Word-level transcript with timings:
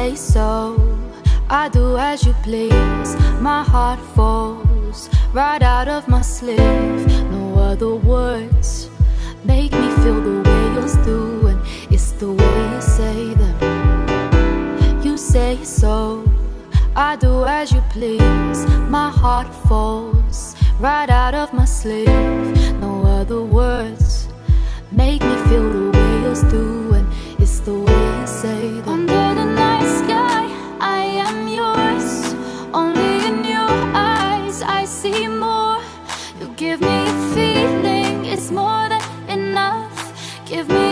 say 0.00 0.14
so. 0.14 0.48
I 1.50 1.68
do 1.68 1.98
as 1.98 2.24
you 2.26 2.34
please. 2.42 3.10
My 3.48 3.62
heart 3.72 4.00
falls 4.16 4.98
right 5.34 5.62
out 5.76 5.88
of 5.88 6.08
my 6.08 6.22
sleeve. 6.22 7.02
No 7.36 7.44
other 7.70 7.94
words 7.96 8.88
make 9.44 9.72
me 9.82 9.88
feel 10.00 10.20
the 10.28 10.36
way 10.46 10.64
yours 10.76 10.94
do 11.08 11.18
And 11.50 11.60
it's 11.94 12.12
the 12.22 12.30
way 12.40 12.58
you 12.72 12.80
say 12.98 13.18
them. 13.40 13.56
You 15.04 15.14
say 15.18 15.52
so. 15.64 16.24
I 17.08 17.16
do 17.16 17.32
as 17.58 17.66
you 17.74 17.82
please. 17.94 18.60
My 18.98 19.10
heart 19.22 19.50
falls 19.68 20.38
right 20.88 21.10
out 21.10 21.34
of 21.42 21.52
my 21.52 21.66
sleeve. 21.66 22.80
No 22.86 22.92
other 23.18 23.42
words 23.42 24.28
make 25.02 25.20
me 25.30 25.36
feel 25.48 25.66
the 25.76 25.86
way 25.94 26.12
yours 26.24 26.42
do 26.54 26.64
And 26.98 27.06
it's 27.42 27.58
the 27.60 27.76
way 27.86 28.02
you 28.20 28.26
say 28.42 28.62
them. 28.86 29.29
Give 36.70 36.82
me 36.82 37.04
feeling 37.34 38.24
it's 38.26 38.52
more 38.52 38.88
than 38.88 39.02
enough. 39.28 39.90
Give 40.46 40.68
me 40.68 40.89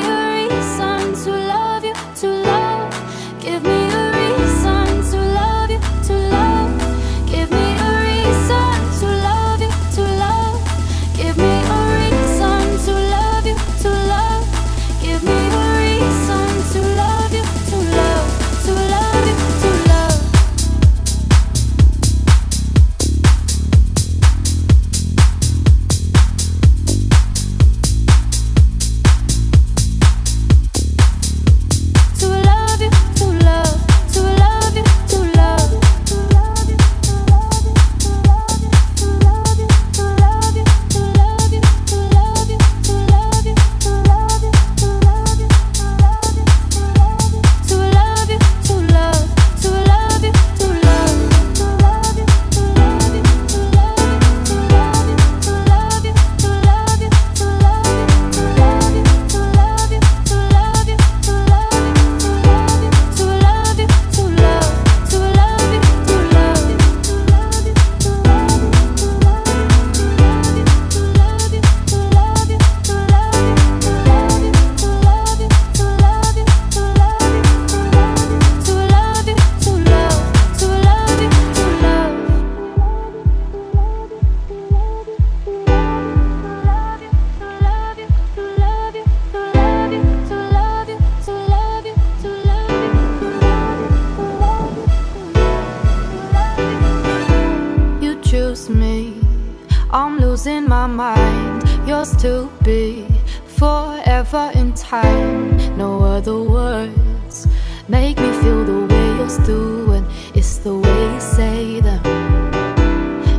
to 102.18 102.50
be 102.64 103.06
forever 103.46 104.50
in 104.54 104.72
time. 104.74 105.56
No 105.76 106.02
other 106.02 106.42
words 106.42 107.46
make 107.88 108.18
me 108.18 108.32
feel 108.40 108.64
the 108.64 108.86
way 108.92 109.08
you 109.20 109.46
do, 109.46 109.92
and 109.92 110.06
it's 110.34 110.58
the 110.58 110.76
way 110.76 111.14
you 111.14 111.20
say 111.20 111.80
them. 111.80 112.02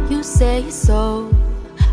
You 0.09 0.23
say 0.23 0.69
so, 0.69 1.29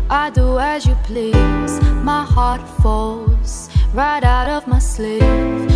I 0.09 0.29
do 0.29 0.59
as 0.59 0.85
you 0.85 0.95
please. 1.03 1.81
My 2.03 2.23
heart 2.23 2.61
falls 2.81 3.69
right 3.93 4.23
out 4.23 4.47
of 4.47 4.65
my 4.67 4.79
sleeve. 4.79 5.66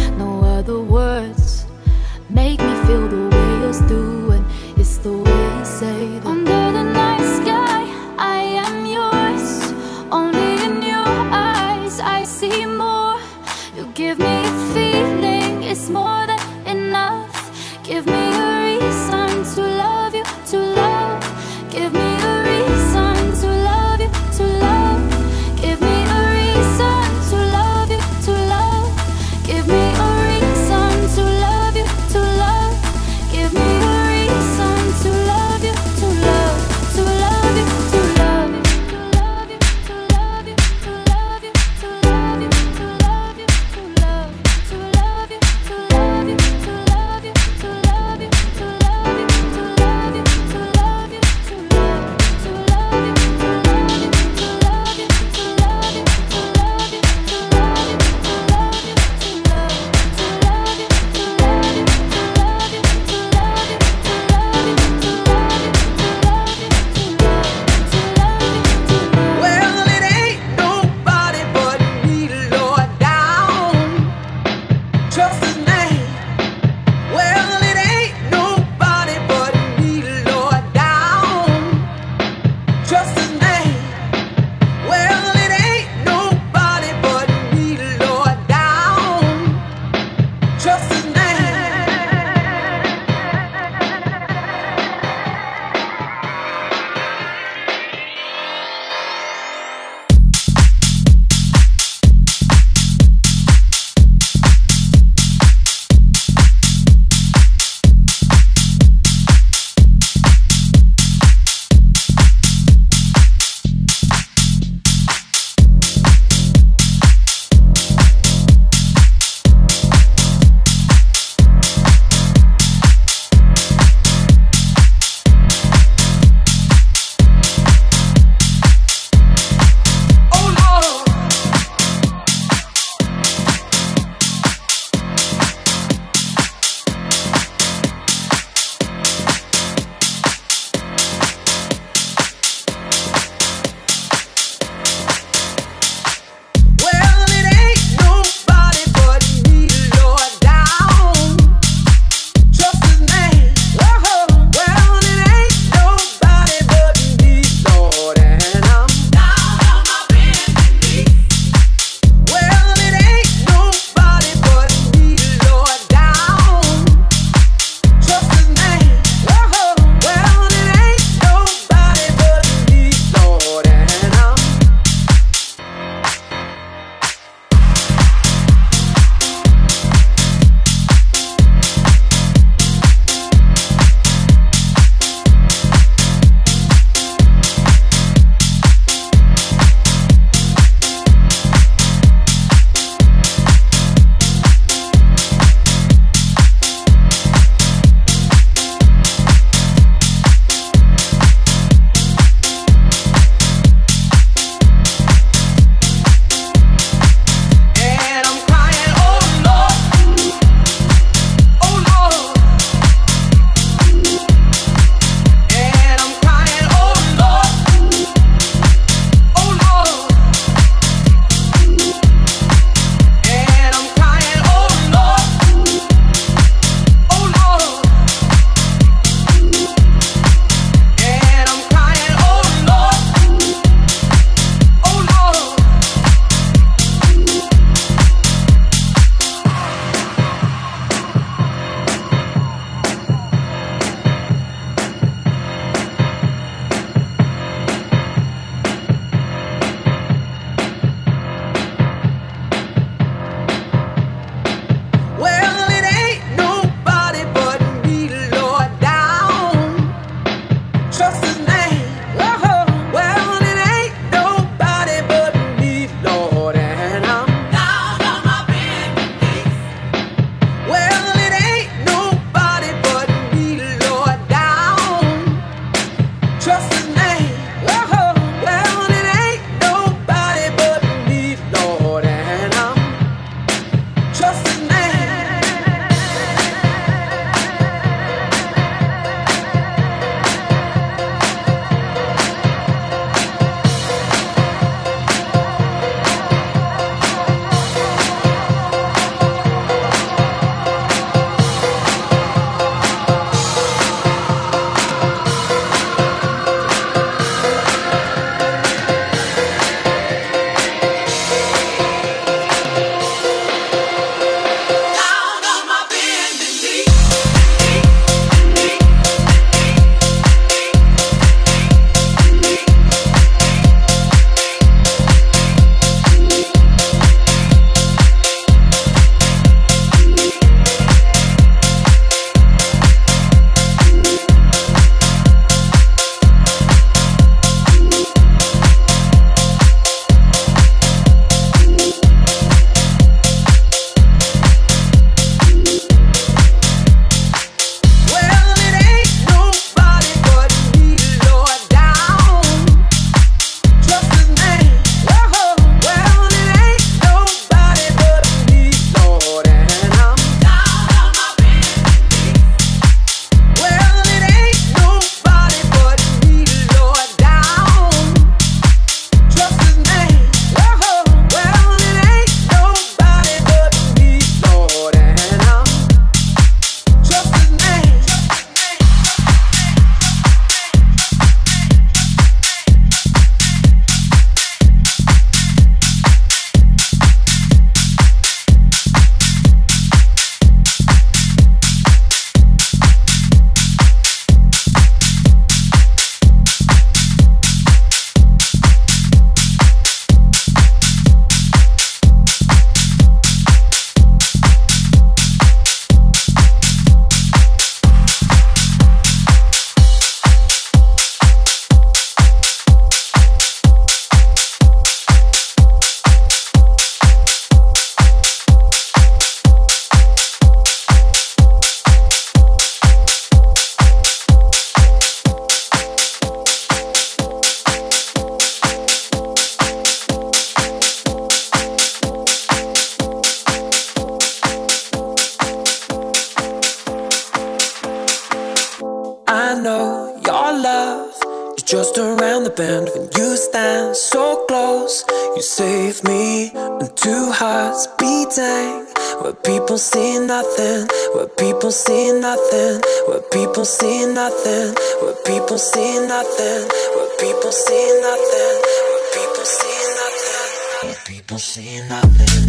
Nothing, 454.31 454.75
where 455.01 455.15
people 455.25 455.57
see 455.57 455.99
nothing, 456.07 456.63
where 456.95 457.09
people 457.19 457.51
see 457.51 457.99
nothing, 458.01 458.55
where 458.87 459.05
people 459.13 459.45
see 459.45 459.79
nothing, 459.99 460.51
where 460.83 460.95
people 461.05 461.37
see 461.37 461.81
nothing, 461.89 462.47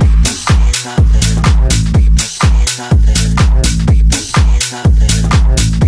people 0.00 0.36
see 0.44 0.68
nothing, 0.84 1.28
people 1.96 2.28
see 2.36 2.60
nothing, 2.78 3.32
people 3.88 4.22
see 4.32 4.58
nothing, 4.76 5.81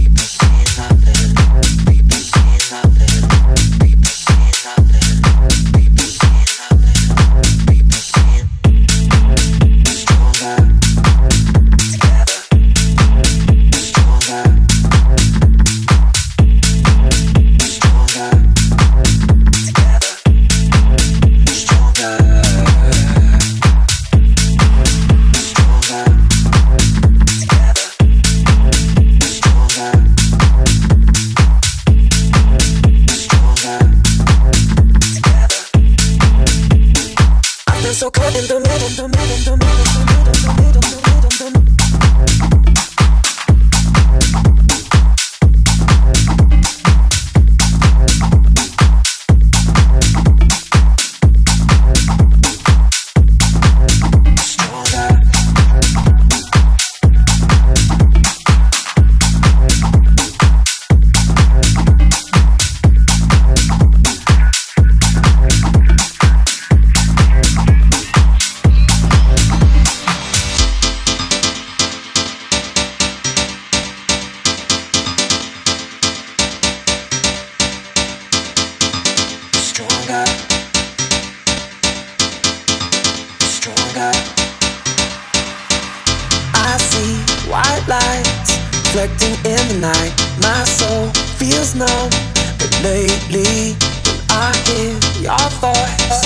White 87.55 87.87
lights 87.87 88.59
reflecting 88.75 89.35
in 89.47 89.63
the 89.69 89.79
night. 89.79 90.13
My 90.43 90.65
soul 90.65 91.07
feels 91.39 91.77
numb, 91.77 92.11
but 92.59 92.73
lately 92.83 93.77
when 94.05 94.19
I 94.29 94.51
hear 94.67 94.91
your 95.23 95.49
voice, 95.63 96.19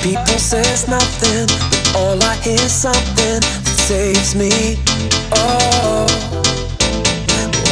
people 0.00 0.38
says 0.38 0.86
nothing, 0.86 1.48
but 1.70 1.96
all 1.96 2.22
I 2.22 2.36
hear 2.36 2.54
is 2.54 2.70
something 2.70 3.40
that 3.40 3.76
saves 3.88 4.36
me. 4.36 4.78
Oh, 5.32 6.06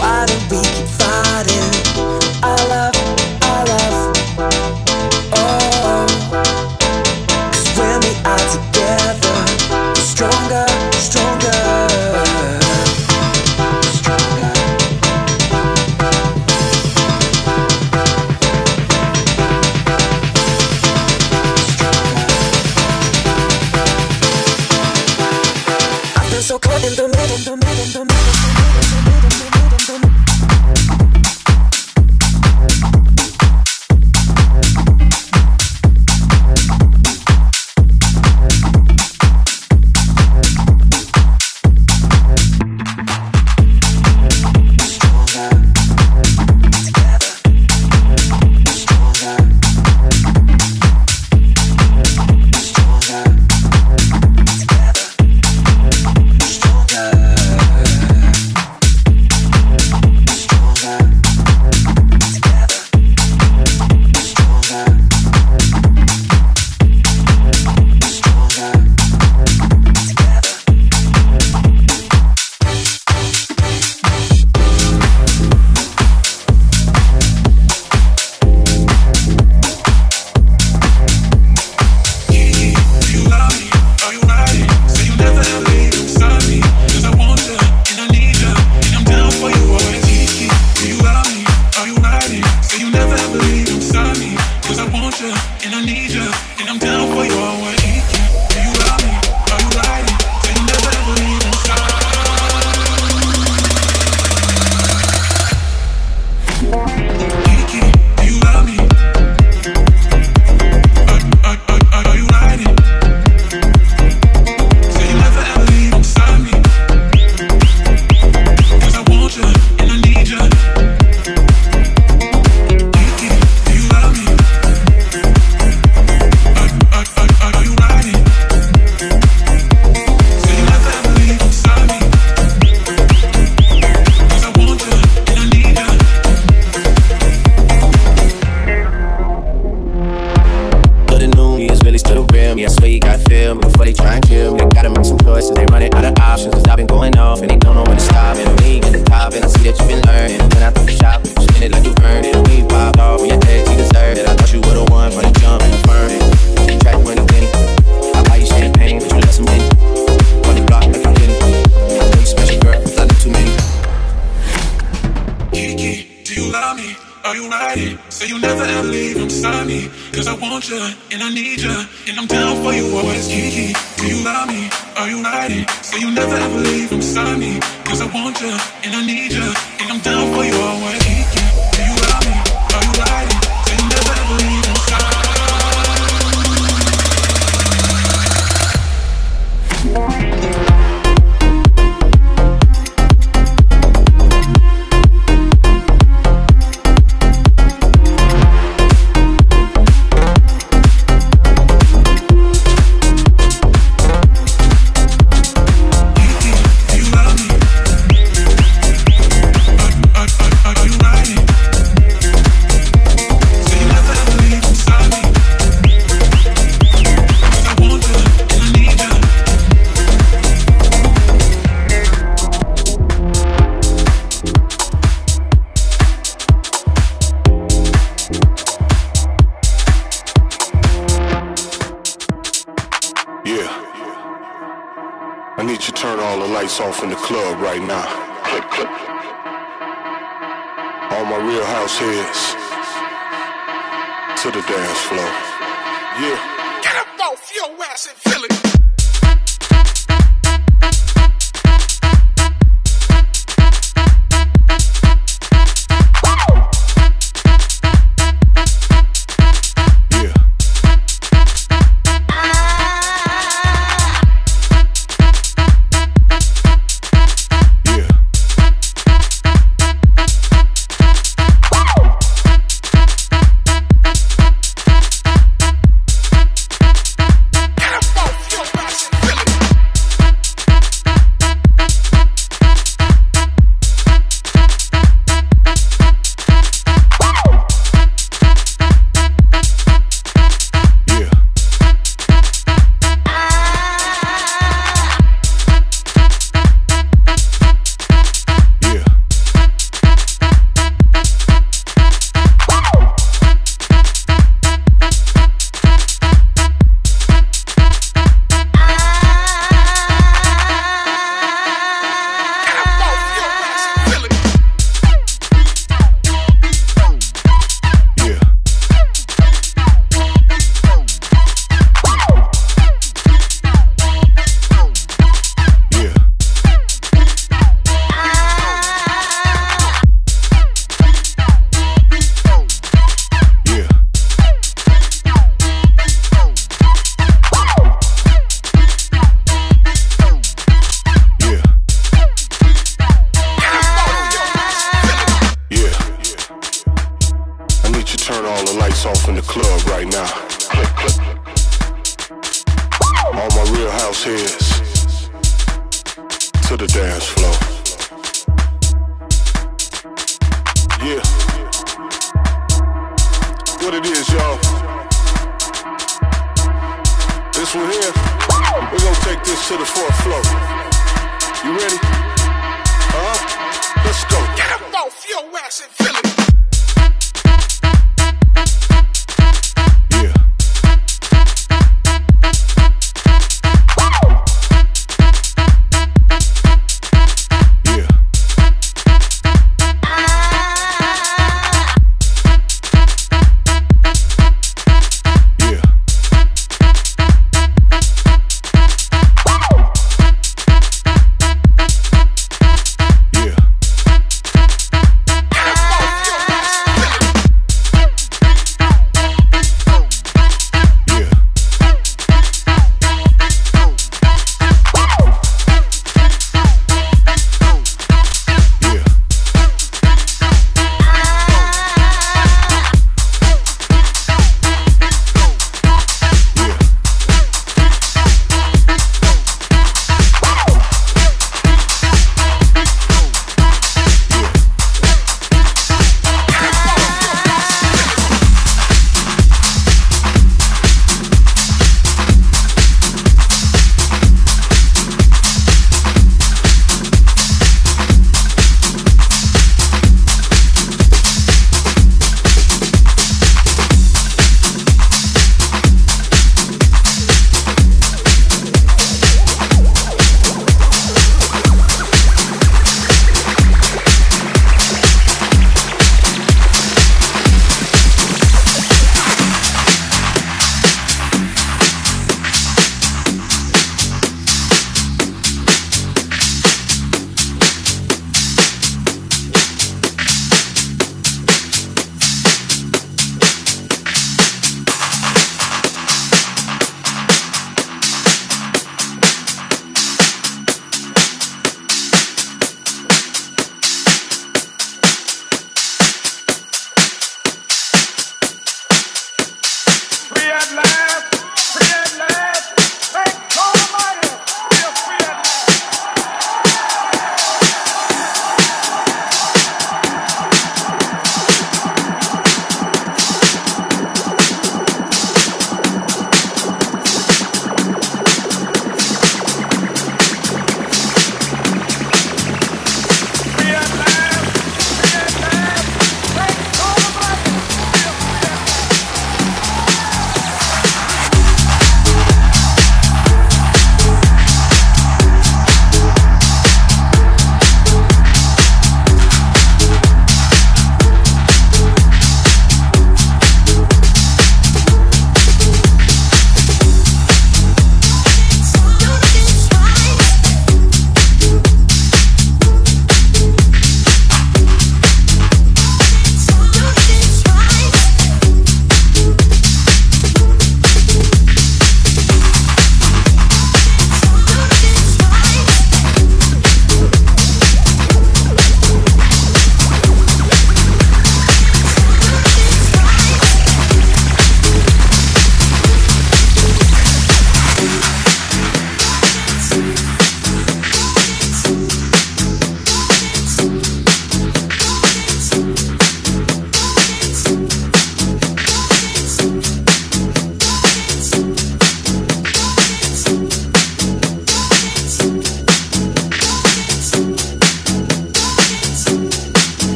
why 0.00 0.24
do 0.24 0.34
we 0.48 0.62
keep 0.62 0.88
fighting? 0.96 1.70
I 2.42 2.56
love. 2.70 2.91